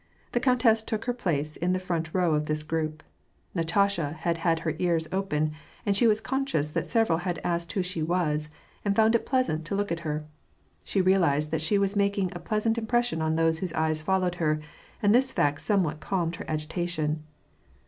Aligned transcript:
The 0.31 0.39
countess 0.39 0.81
took 0.81 1.05
her 1.05 1.13
place 1.13 1.57
in 1.57 1.73
the 1.73 1.79
front 1.79 2.09
row 2.11 2.33
of 2.33 2.47
this 2.47 2.63
group. 2.63 3.03
Na 3.53 3.61
tasha 3.61 4.15
had 4.15 4.39
had 4.39 4.61
her 4.61 4.75
ears 4.79 5.07
open, 5.11 5.51
and 5.85 5.95
she 5.95 6.07
was 6.07 6.19
conscious 6.19 6.71
that 6.71 6.89
several 6.89 7.19
had 7.19 7.39
asked 7.43 7.71
who 7.73 7.83
she 7.83 8.01
was, 8.01 8.49
and 8.83 8.93
had 8.93 8.95
found 8.95 9.13
it 9.13 9.27
pleasant 9.27 9.63
to 9.65 9.75
look 9.75 9.91
at 9.91 9.99
her. 9.99 10.25
She 10.83 11.01
realized 11.01 11.51
that 11.51 11.61
she 11.61 11.77
was 11.77 11.95
making 11.95 12.31
a 12.33 12.39
pleasant 12.39 12.79
impression 12.79 13.21
on 13.21 13.35
those 13.35 13.59
whose 13.59 13.73
eyes 13.73 14.01
followed 14.01 14.33
her, 14.41 14.59
and 15.03 15.13
this 15.13 15.31
fact 15.31 15.61
somewhat 15.61 15.99
calmed 15.99 16.37
her 16.37 16.45
agitation. 16.47 17.21